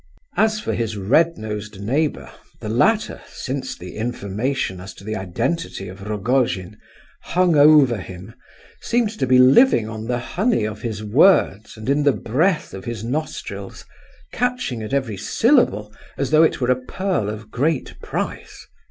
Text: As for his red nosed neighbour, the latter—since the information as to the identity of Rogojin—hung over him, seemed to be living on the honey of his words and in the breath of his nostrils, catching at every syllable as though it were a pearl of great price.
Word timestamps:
As 0.35 0.59
for 0.59 0.73
his 0.73 0.97
red 0.97 1.37
nosed 1.37 1.79
neighbour, 1.79 2.31
the 2.59 2.69
latter—since 2.69 3.77
the 3.77 3.97
information 3.97 4.79
as 4.81 4.95
to 4.95 5.03
the 5.03 5.15
identity 5.15 5.87
of 5.89 6.01
Rogojin—hung 6.07 7.55
over 7.55 7.97
him, 7.97 8.33
seemed 8.81 9.11
to 9.19 9.27
be 9.27 9.37
living 9.37 9.87
on 9.87 10.07
the 10.07 10.17
honey 10.17 10.65
of 10.65 10.81
his 10.81 11.03
words 11.03 11.77
and 11.77 11.87
in 11.87 12.01
the 12.01 12.13
breath 12.13 12.73
of 12.73 12.85
his 12.85 13.03
nostrils, 13.03 13.85
catching 14.33 14.81
at 14.81 14.91
every 14.91 15.17
syllable 15.17 15.93
as 16.17 16.31
though 16.31 16.41
it 16.41 16.59
were 16.59 16.71
a 16.71 16.81
pearl 16.83 17.29
of 17.29 17.51
great 17.51 17.93
price. 18.01 18.65